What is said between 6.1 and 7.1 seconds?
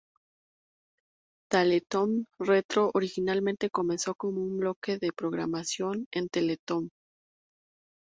en Teletoon.